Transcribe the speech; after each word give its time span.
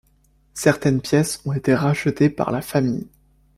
Certaines 0.55 0.99
pièces 0.99 1.43
ont 1.45 1.53
été 1.53 1.75
rachetées 1.75 2.31
par 2.31 2.49
la 2.49 2.63
famille. 2.63 3.07